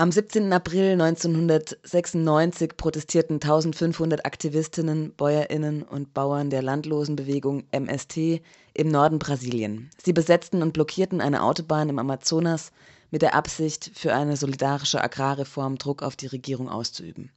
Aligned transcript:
Am 0.00 0.10
17. 0.10 0.50
April 0.50 0.92
1996 0.92 2.78
protestierten 2.78 3.34
1500 3.34 4.24
Aktivistinnen, 4.24 5.12
Bäuerinnen 5.14 5.82
und 5.82 6.14
Bauern 6.14 6.48
der 6.48 6.62
Landlosenbewegung 6.62 7.64
MST 7.70 8.40
im 8.72 8.88
Norden 8.88 9.18
Brasilien. 9.18 9.90
Sie 10.02 10.14
besetzten 10.14 10.62
und 10.62 10.72
blockierten 10.72 11.20
eine 11.20 11.42
Autobahn 11.42 11.90
im 11.90 11.98
Amazonas 11.98 12.72
mit 13.10 13.20
der 13.20 13.34
Absicht, 13.34 13.90
für 13.92 14.14
eine 14.14 14.38
solidarische 14.38 15.04
Agrarreform 15.04 15.76
Druck 15.76 16.02
auf 16.02 16.16
die 16.16 16.28
Regierung 16.28 16.70
auszuüben. 16.70 17.30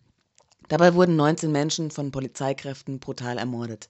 Dabei 0.70 0.94
wurden 0.94 1.18
19 1.18 1.52
Menschen 1.52 1.92
von 1.92 2.12
Polizeikräften 2.12 3.00
brutal 3.00 3.40
ermordet. 3.40 3.90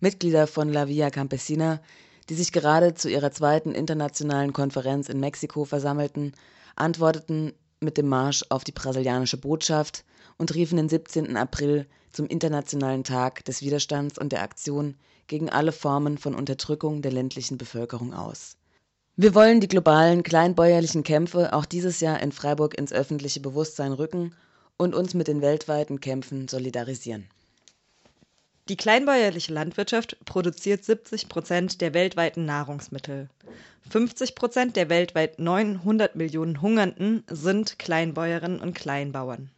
Mitglieder 0.00 0.46
von 0.46 0.72
La 0.72 0.88
Via 0.88 1.10
Campesina, 1.10 1.82
die 2.30 2.36
sich 2.36 2.52
gerade 2.52 2.94
zu 2.94 3.10
ihrer 3.10 3.32
zweiten 3.32 3.72
internationalen 3.72 4.54
Konferenz 4.54 5.10
in 5.10 5.20
Mexiko 5.20 5.66
versammelten, 5.66 6.32
antworteten 6.74 7.52
mit 7.82 7.98
dem 7.98 8.08
Marsch 8.08 8.44
auf 8.48 8.64
die 8.64 8.72
brasilianische 8.72 9.36
Botschaft 9.36 10.04
und 10.38 10.54
riefen 10.54 10.76
den 10.76 10.88
17. 10.88 11.36
April 11.36 11.86
zum 12.10 12.26
Internationalen 12.26 13.04
Tag 13.04 13.44
des 13.44 13.62
Widerstands 13.62 14.18
und 14.18 14.32
der 14.32 14.42
Aktion 14.42 14.96
gegen 15.26 15.50
alle 15.50 15.72
Formen 15.72 16.18
von 16.18 16.34
Unterdrückung 16.34 17.02
der 17.02 17.12
ländlichen 17.12 17.58
Bevölkerung 17.58 18.12
aus. 18.12 18.56
Wir 19.16 19.34
wollen 19.34 19.60
die 19.60 19.68
globalen 19.68 20.22
kleinbäuerlichen 20.22 21.02
Kämpfe 21.02 21.52
auch 21.52 21.66
dieses 21.66 22.00
Jahr 22.00 22.20
in 22.20 22.32
Freiburg 22.32 22.78
ins 22.78 22.92
öffentliche 22.92 23.40
Bewusstsein 23.40 23.92
rücken 23.92 24.34
und 24.76 24.94
uns 24.94 25.14
mit 25.14 25.28
den 25.28 25.42
weltweiten 25.42 26.00
Kämpfen 26.00 26.48
solidarisieren. 26.48 27.28
Die 28.68 28.76
kleinbäuerliche 28.76 29.52
Landwirtschaft 29.52 30.16
produziert 30.24 30.84
70 30.84 31.28
Prozent 31.28 31.80
der 31.80 31.94
weltweiten 31.94 32.44
Nahrungsmittel. 32.44 33.28
50 33.90 34.36
Prozent 34.36 34.76
der 34.76 34.88
weltweit 34.88 35.40
900 35.40 36.14
Millionen 36.14 36.62
Hungernden 36.62 37.24
sind 37.28 37.80
Kleinbäuerinnen 37.80 38.60
und 38.60 38.74
Kleinbauern. 38.74 39.50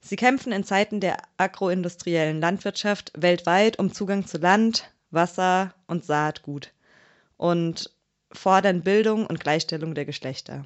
Sie 0.00 0.16
kämpfen 0.16 0.52
in 0.52 0.64
Zeiten 0.64 1.00
der 1.00 1.18
agroindustriellen 1.36 2.40
Landwirtschaft 2.40 3.12
weltweit 3.14 3.78
um 3.78 3.92
Zugang 3.92 4.26
zu 4.26 4.38
Land, 4.38 4.90
Wasser 5.10 5.74
und 5.86 6.02
Saatgut 6.02 6.72
und 7.36 7.90
fordern 8.32 8.80
Bildung 8.80 9.26
und 9.26 9.38
Gleichstellung 9.38 9.94
der 9.94 10.06
Geschlechter. 10.06 10.64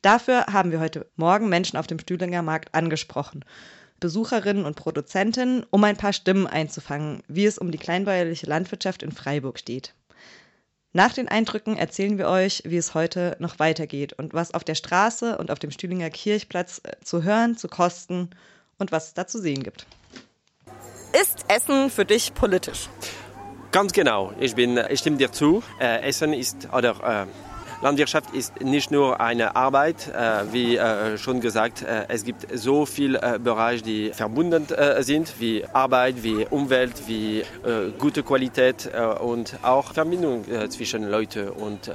Dafür 0.00 0.46
haben 0.46 0.70
wir 0.70 0.78
heute 0.78 1.10
Morgen 1.16 1.48
Menschen 1.48 1.76
auf 1.76 1.88
dem 1.88 1.98
Stühlinger 1.98 2.42
Markt 2.42 2.72
angesprochen 2.72 3.44
Besucherinnen 4.02 4.66
und 4.66 4.76
Produzentinnen, 4.76 5.64
um 5.70 5.82
ein 5.84 5.96
paar 5.96 6.12
Stimmen 6.12 6.46
einzufangen, 6.46 7.22
wie 7.28 7.46
es 7.46 7.56
um 7.56 7.70
die 7.70 7.78
kleinbäuerliche 7.78 8.46
Landwirtschaft 8.46 9.02
in 9.02 9.12
Freiburg 9.12 9.58
steht. 9.58 9.94
Nach 10.92 11.14
den 11.14 11.28
Eindrücken 11.28 11.78
erzählen 11.78 12.18
wir 12.18 12.28
euch, 12.28 12.64
wie 12.66 12.76
es 12.76 12.92
heute 12.92 13.36
noch 13.38 13.58
weitergeht 13.58 14.12
und 14.12 14.34
was 14.34 14.52
auf 14.52 14.64
der 14.64 14.74
Straße 14.74 15.38
und 15.38 15.50
auf 15.50 15.58
dem 15.58 15.70
Stühlinger 15.70 16.10
Kirchplatz 16.10 16.82
äh, 16.84 16.96
zu 17.02 17.22
hören, 17.22 17.56
zu 17.56 17.68
kosten 17.68 18.28
und 18.76 18.92
was 18.92 19.06
es 19.06 19.14
da 19.14 19.26
zu 19.26 19.40
sehen 19.40 19.62
gibt. 19.62 19.86
Ist 21.18 21.46
Essen 21.48 21.88
für 21.88 22.04
dich 22.04 22.34
politisch? 22.34 22.88
Ganz 23.70 23.92
genau. 23.92 24.32
Ich, 24.40 24.54
bin, 24.54 24.78
ich 24.90 25.00
stimme 25.00 25.16
dir 25.16 25.32
zu. 25.32 25.62
Äh, 25.80 26.02
Essen 26.02 26.34
ist 26.34 26.68
oder 26.74 27.26
äh, 27.28 27.51
Landwirtschaft 27.82 28.32
ist 28.32 28.60
nicht 28.60 28.92
nur 28.92 29.20
eine 29.20 29.56
Arbeit, 29.56 30.06
äh, 30.06 30.52
wie 30.52 30.76
äh, 30.76 31.18
schon 31.18 31.40
gesagt, 31.40 31.82
äh, 31.82 32.04
es 32.06 32.22
gibt 32.24 32.46
so 32.56 32.86
viele 32.86 33.40
Bereiche, 33.40 33.82
die 33.82 34.12
verbunden 34.12 34.68
sind, 35.00 35.40
wie 35.40 35.64
Arbeit, 35.72 36.22
wie 36.22 36.46
Umwelt, 36.48 37.08
wie 37.08 37.42
gute 37.98 38.22
Qualität 38.22 38.90
und 39.20 39.58
auch 39.62 39.92
Verbindung 39.92 40.44
zwischen 40.68 41.10
Leuten. 41.10 41.48
Und 41.48 41.90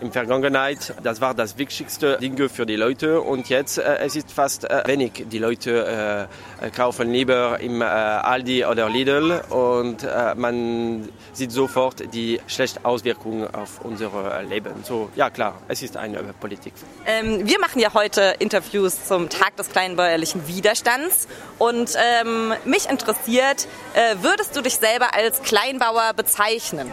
in 0.00 0.12
Vergangenheit, 0.12 0.94
das 1.02 1.20
war 1.20 1.34
das 1.34 1.56
wichtigste 1.58 2.18
Ding 2.18 2.48
für 2.48 2.66
die 2.66 2.76
Leute 2.76 3.20
und 3.20 3.48
jetzt 3.48 3.78
es 3.78 4.16
ist 4.16 4.32
fast 4.32 4.64
wenig. 4.86 5.24
Die 5.30 5.38
Leute 5.38 6.28
kaufen 6.74 7.10
lieber 7.10 7.60
im 7.60 7.82
Aldi 7.82 8.64
oder 8.64 8.88
Lidl 8.88 9.40
und 9.50 10.06
man 10.36 11.08
sieht 11.32 11.52
sofort 11.52 12.12
die 12.14 12.40
schlechten 12.46 12.84
Auswirkungen 12.84 13.52
auf 13.54 13.84
unser 13.84 14.42
Leben. 14.48 14.72
So, 14.82 15.10
ja 15.14 15.30
klar, 15.30 15.60
es 15.68 15.82
ist 15.82 15.96
eine 15.96 16.22
Politik. 16.40 16.72
Ähm, 17.06 17.46
wir 17.46 17.58
machen 17.60 17.80
ja 17.80 17.94
heute 17.94 18.34
Interviews 18.38 19.06
zum 19.06 19.28
Tag 19.28 19.56
des 19.56 19.70
kleinbäuerlichen 19.70 20.46
Widerstands 20.48 21.28
und 21.58 21.94
ähm, 21.96 22.54
mich 22.64 22.88
interessiert, 22.88 23.68
äh, 23.94 24.16
würdest 24.22 24.56
du 24.56 24.60
dich 24.60 24.76
selber 24.76 25.14
als 25.14 25.42
Kleinbauer 25.42 26.12
bezeichnen? 26.14 26.90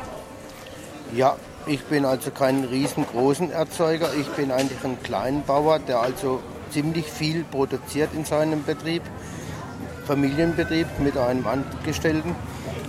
Ja, 1.14 1.38
ich 1.66 1.84
bin 1.84 2.06
also 2.06 2.31
kein 2.31 2.64
riesengroßen 2.64 3.52
Erzeuger. 3.52 4.10
Ich 4.20 4.28
bin 4.30 4.52
eigentlich 4.52 4.84
ein 4.84 5.02
Kleinbauer, 5.04 5.80
der 5.80 6.00
also 6.00 6.42
ziemlich 6.72 7.06
viel 7.06 7.44
produziert 7.44 8.10
in 8.16 8.26
seinem 8.26 8.64
Betrieb. 8.64 9.04
Familienbetrieb 10.08 10.88
mit 11.00 11.18
einem 11.18 11.46
Angestellten. 11.46 12.36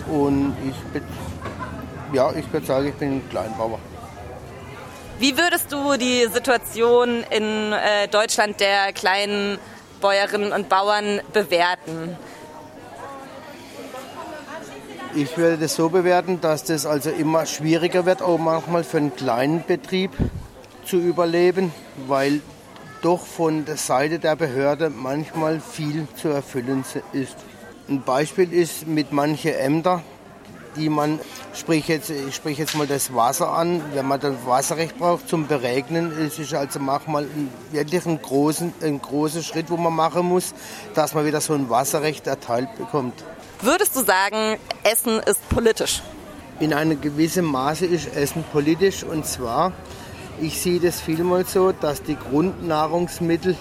Und 0.07 0.55
ich, 0.67 1.01
ja, 2.13 2.31
ich 2.33 2.51
würde 2.51 2.65
sagen, 2.65 2.87
ich 2.87 2.95
bin 2.95 3.17
ein 3.17 3.29
Kleinbauer. 3.29 3.79
Wie 5.19 5.37
würdest 5.37 5.71
du 5.71 5.95
die 5.95 6.27
Situation 6.31 7.23
in 7.29 7.71
äh, 7.71 8.07
Deutschland 8.07 8.59
der 8.59 8.91
kleinen 8.93 9.57
Bäuerinnen 10.01 10.51
und 10.51 10.69
Bauern 10.69 11.21
bewerten? 11.31 12.17
Ich 15.15 15.37
würde 15.37 15.57
das 15.59 15.75
so 15.75 15.89
bewerten, 15.89 16.41
dass 16.41 16.63
das 16.63 16.87
also 16.87 17.11
immer 17.11 17.45
schwieriger 17.45 18.05
wird, 18.05 18.23
auch 18.23 18.39
manchmal 18.39 18.83
für 18.83 18.97
einen 18.97 19.15
kleinen 19.15 19.63
Betrieb 19.63 20.11
zu 20.85 20.97
überleben, 20.97 21.71
weil 22.07 22.41
doch 23.03 23.23
von 23.23 23.65
der 23.65 23.77
Seite 23.77 24.17
der 24.17 24.35
Behörde 24.35 24.89
manchmal 24.89 25.59
viel 25.59 26.07
zu 26.15 26.29
erfüllen 26.29 26.83
ist. 27.11 27.35
Ein 27.87 28.01
Beispiel 28.01 28.51
ist 28.51 28.87
mit 28.87 29.11
manchen 29.11 29.53
Ämtern, 29.53 30.01
die 30.75 30.89
man, 30.89 31.19
sprich 31.53 31.87
jetzt, 31.87 32.09
ich 32.09 32.35
spreche 32.35 32.61
jetzt 32.61 32.75
mal 32.75 32.87
das 32.87 33.13
Wasser 33.13 33.51
an, 33.51 33.81
wenn 33.93 34.07
man 34.07 34.19
das 34.19 34.33
Wasserrecht 34.45 34.97
braucht 34.97 35.27
zum 35.27 35.47
Beregnen, 35.47 36.17
ist 36.17 36.39
es 36.39 36.53
also 36.53 36.79
manchmal 36.79 37.27
wirklich 37.71 38.05
ein, 38.05 38.21
großen, 38.21 38.73
ein 38.81 39.01
großer 39.01 39.41
Schritt, 39.41 39.69
wo 39.69 39.77
man 39.77 39.93
machen 39.93 40.27
muss, 40.27 40.53
dass 40.93 41.13
man 41.13 41.25
wieder 41.25 41.41
so 41.41 41.53
ein 41.53 41.69
Wasserrecht 41.69 42.27
erteilt 42.27 42.75
bekommt. 42.77 43.23
Würdest 43.61 43.95
du 43.95 44.03
sagen, 44.03 44.57
Essen 44.83 45.19
ist 45.19 45.47
politisch? 45.49 46.01
In 46.59 46.73
einem 46.73 46.99
gewissen 47.01 47.45
Maße 47.45 47.85
ist 47.85 48.15
Essen 48.15 48.43
politisch 48.51 49.03
und 49.03 49.25
zwar, 49.25 49.73
ich 50.41 50.61
sehe 50.61 50.79
das 50.79 51.01
vielmal 51.01 51.45
so, 51.45 51.71
dass 51.71 52.03
die 52.03 52.15
Grundnahrungsmittel 52.15 53.55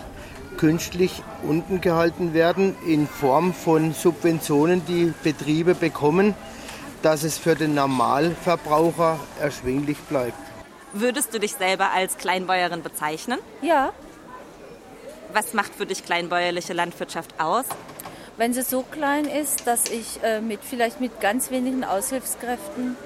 künstlich 0.57 1.23
unten 1.43 1.81
gehalten 1.81 2.35
werden 2.35 2.77
in 2.87 3.09
Form 3.09 3.55
von 3.55 3.95
Subventionen, 3.95 4.85
die 4.87 5.13
Betriebe 5.23 5.75
bekommen 5.75 6.35
dass 7.03 7.25
es 7.25 7.37
für 7.37 7.57
den 7.57 7.75
Normalverbraucher 7.75 9.19
erschwinglich 9.41 9.99
bleibt. 9.99 10.39
Würdest 10.93 11.35
du 11.35 11.41
dich 11.41 11.55
selber 11.55 11.91
als 11.91 12.17
Kleinbäuerin 12.17 12.83
bezeichnen? 12.83 13.39
Ja. 13.61 13.93
Was 15.33 15.55
macht 15.55 15.75
für 15.75 15.87
dich 15.87 16.05
kleinbäuerliche 16.05 16.75
Landwirtschaft 16.75 17.35
aus? 17.39 17.65
Wenn 18.37 18.55
sie 18.55 18.63
so 18.63 18.83
klein 18.83 19.25
ist, 19.25 19.67
dass 19.67 19.91
ich 19.91 20.23
äh, 20.23 20.41
mit, 20.41 20.61
vielleicht 20.63 21.01
mit 21.01 21.21
ganz 21.21 21.51
wenigen 21.51 21.85
Aushilfskräften 21.85 22.97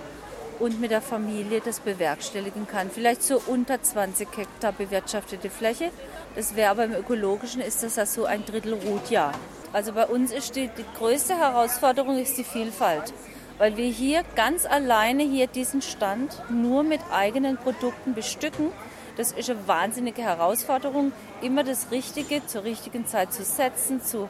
und 0.58 0.80
mit 0.80 0.90
der 0.90 1.02
Familie 1.02 1.60
das 1.64 1.80
bewerkstelligen 1.80 2.66
kann. 2.66 2.90
Vielleicht 2.90 3.22
so 3.22 3.40
unter 3.46 3.82
20 3.82 4.28
Hektar 4.36 4.72
bewirtschaftete 4.72 5.50
Fläche. 5.50 5.90
Das 6.34 6.56
wäre 6.56 6.70
aber 6.70 6.84
im 6.84 6.94
ökologischen 6.94 7.60
ist 7.60 7.82
das 7.82 7.96
ja 7.96 8.06
so 8.06 8.24
ein 8.24 8.44
Drittel 8.44 8.74
Rutjahr. 8.74 9.32
Also 9.72 9.92
bei 9.92 10.06
uns 10.06 10.32
ist 10.32 10.56
die, 10.56 10.68
die 10.68 10.84
größte 10.96 11.36
Herausforderung 11.36 12.18
ist 12.18 12.38
die 12.38 12.44
Vielfalt 12.44 13.12
weil 13.58 13.76
wir 13.76 13.88
hier 13.88 14.22
ganz 14.34 14.66
alleine 14.66 15.22
hier 15.22 15.46
diesen 15.46 15.82
Stand 15.82 16.42
nur 16.50 16.82
mit 16.82 17.00
eigenen 17.12 17.56
Produkten 17.56 18.14
bestücken. 18.14 18.70
Das 19.16 19.32
ist 19.32 19.48
eine 19.48 19.66
wahnsinnige 19.66 20.22
Herausforderung, 20.22 21.12
immer 21.40 21.64
das 21.64 21.90
Richtige 21.90 22.44
zur 22.46 22.64
richtigen 22.64 23.06
Zeit 23.06 23.32
zu 23.32 23.44
setzen, 23.44 24.02
zu, 24.02 24.28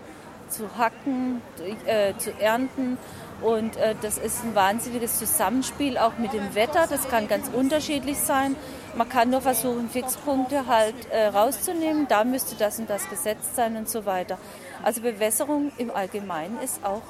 zu 0.49 0.79
hacken, 0.79 1.43
äh, 1.87 2.15
zu 2.19 2.33
ernten. 2.39 2.99
Und 3.43 3.77
äh, 3.77 3.95
das 4.01 4.17
ist 4.17 4.45
ein 4.45 4.55
wahnsinniges 4.55 5.19
Zusammenspiel 5.19 5.99
auch 5.99 6.17
mit 6.19 6.33
dem 6.33 6.55
Wetter. 6.55 6.87
Das 6.89 7.09
kann 7.09 7.29
ganz 7.29 7.49
unterschiedlich 7.53 8.19
sein. 8.19 8.57
Man 8.95 9.09
kann 9.09 9.29
nur 9.29 9.43
versuchen, 9.43 9.91
Fixpunkte 9.91 10.67
halt 10.67 10.95
äh, 11.11 11.27
rauszunehmen. 11.27 12.07
Da 12.09 12.25
müsste 12.25 12.57
das 12.57 12.79
und 12.79 12.89
das 12.89 13.11
gesetzt 13.11 13.57
sein 13.57 13.77
und 13.77 13.91
so 13.91 14.07
weiter. 14.07 14.39
Also 14.83 15.03
Bewässerung 15.03 15.73
im 15.77 15.91
Allgemeinen 15.91 16.59
ist 16.63 16.83
auch 16.85 17.03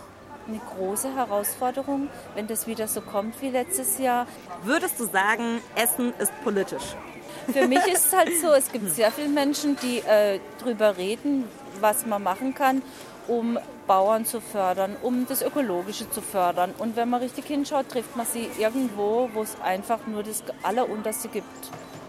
eine 0.49 0.61
große 0.77 1.15
Herausforderung, 1.15 2.09
wenn 2.35 2.47
das 2.47 2.67
wieder 2.67 2.89
so 2.89 3.01
kommt 3.01 3.41
wie 3.43 3.51
letztes 3.51 3.99
Jahr. 3.99 4.27
Würdest 4.63 5.01
du 5.01 5.05
sagen, 5.05 5.61
Essen 5.75 6.13
ist 6.19 6.33
politisch? 6.43 6.95
Für 7.53 7.67
mich 7.69 7.87
ist 7.87 8.07
es 8.07 8.13
halt 8.13 8.31
so, 8.41 8.53
es 8.53 8.73
gibt 8.73 8.91
sehr 8.91 9.13
viele 9.13 9.29
Menschen, 9.29 9.77
die 9.83 9.99
äh, 9.99 10.41
darüber 10.59 10.97
reden, 10.97 11.45
was 11.81 12.07
man 12.07 12.23
machen 12.23 12.55
kann, 12.55 12.83
um 13.29 13.59
Bauern 13.87 14.25
zu 14.25 14.41
fördern, 14.41 14.97
um 15.01 15.27
das 15.29 15.43
Ökologische 15.43 16.11
zu 16.11 16.21
fördern. 16.21 16.75
Und 16.79 16.97
wenn 16.97 17.09
man 17.09 17.21
richtig 17.23 17.47
hinschaut, 17.47 17.89
trifft 17.89 18.17
man 18.17 18.27
sie 18.27 18.49
irgendwo, 18.59 19.31
wo 19.33 19.43
es 19.43 19.57
einfach 19.63 20.07
nur 20.07 20.23
das 20.23 20.43
Allerunterste 20.63 21.29
gibt. 21.29 21.47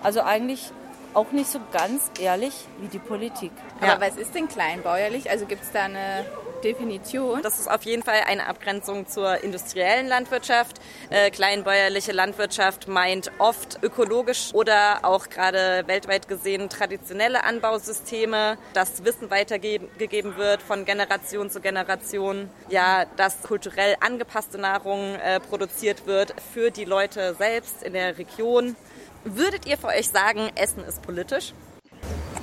Also 0.01 0.21
eigentlich 0.21 0.71
auch 1.13 1.31
nicht 1.31 1.49
so 1.49 1.59
ganz 1.71 2.09
ehrlich 2.19 2.53
wie 2.79 2.87
die 2.87 2.99
Politik. 2.99 3.51
Aber 3.79 3.93
ja. 3.93 4.01
was 4.01 4.17
ist 4.17 4.33
denn 4.35 4.47
kleinbäuerlich? 4.47 5.29
Also 5.29 5.45
gibt 5.45 5.63
es 5.63 5.71
da 5.71 5.83
eine 5.83 6.25
Definition? 6.63 7.41
Das 7.41 7.59
ist 7.59 7.69
auf 7.69 7.83
jeden 7.83 8.03
Fall 8.03 8.21
eine 8.25 8.47
Abgrenzung 8.47 9.07
zur 9.07 9.43
industriellen 9.43 10.07
Landwirtschaft. 10.07 10.79
Äh, 11.09 11.31
kleinbäuerliche 11.31 12.11
Landwirtschaft 12.11 12.87
meint 12.87 13.31
oft 13.39 13.79
ökologisch 13.83 14.53
oder 14.53 14.99
auch 15.03 15.29
gerade 15.29 15.83
weltweit 15.87 16.27
gesehen 16.27 16.69
traditionelle 16.69 17.43
Anbausysteme, 17.43 18.57
dass 18.73 19.03
Wissen 19.03 19.29
weitergegeben 19.29 20.37
wird 20.37 20.61
von 20.61 20.85
Generation 20.85 21.49
zu 21.49 21.61
Generation. 21.61 22.49
Ja, 22.69 23.05
dass 23.17 23.41
kulturell 23.41 23.95
angepasste 23.99 24.57
Nahrung 24.57 25.15
äh, 25.15 25.39
produziert 25.39 26.05
wird 26.05 26.33
für 26.53 26.71
die 26.71 26.85
Leute 26.85 27.35
selbst 27.35 27.83
in 27.83 27.93
der 27.93 28.17
Region. 28.17 28.75
Würdet 29.23 29.65
ihr 29.65 29.77
für 29.77 29.87
euch 29.87 30.09
sagen, 30.09 30.49
Essen 30.55 30.83
ist 30.83 31.01
politisch? 31.01 31.53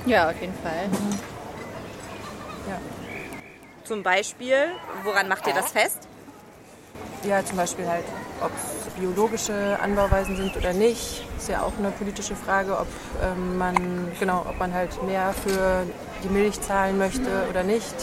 Ja, 0.05 0.29
auf 0.29 0.39
jeden 0.39 0.53
Fall. 0.55 0.87
Zum 3.85 4.01
Beispiel, 4.01 4.55
woran 5.03 5.27
macht 5.27 5.45
ihr 5.45 5.53
das 5.53 5.71
fest? 5.71 6.07
Ja, 7.23 7.45
zum 7.45 7.57
Beispiel 7.57 7.87
halt, 7.87 8.05
ob 8.41 8.51
es 8.55 8.91
biologische 8.93 9.79
Anbauweisen 9.79 10.35
sind 10.35 10.57
oder 10.57 10.73
nicht. 10.73 11.23
Ist 11.37 11.49
ja 11.49 11.61
auch 11.61 11.73
eine 11.77 11.91
politische 11.91 12.35
Frage, 12.35 12.77
ob 12.77 12.87
ähm, 13.23 13.57
man 13.57 14.11
genau, 14.19 14.45
ob 14.49 14.57
man 14.57 14.73
halt 14.73 15.01
mehr 15.03 15.33
für 15.33 15.85
die 16.23 16.29
Milch 16.29 16.59
zahlen 16.61 16.97
möchte 16.97 17.47
oder 17.49 17.63
nicht. 17.63 17.93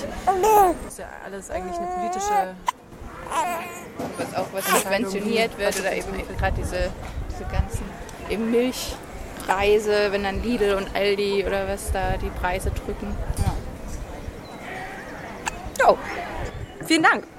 Ist 0.86 0.98
ja 0.98 1.06
alles 1.24 1.50
eigentlich 1.50 1.76
eine 1.76 1.86
politische. 1.88 2.54
Was 4.18 4.34
auch 4.36 4.46
was 4.52 4.66
subventioniert 4.66 5.58
wird 5.58 5.80
oder 5.80 5.92
eben 5.92 6.08
gerade 6.38 6.56
diese, 6.56 6.90
diese 7.30 7.44
ganzen 7.50 7.84
eben 8.28 8.50
Milchpreise, 8.50 10.12
wenn 10.12 10.22
dann 10.22 10.42
Lidl 10.42 10.74
und 10.74 10.94
Aldi 10.94 11.44
oder 11.46 11.66
was 11.66 11.90
da 11.92 12.16
die 12.18 12.30
Preise 12.30 12.70
drücken. 12.70 13.16
Ja. 13.38 13.51
Vielen 16.86 17.02
Dank. 17.02 17.31